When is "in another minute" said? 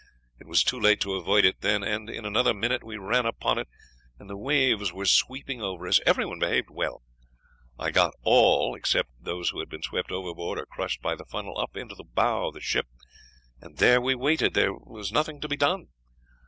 2.09-2.83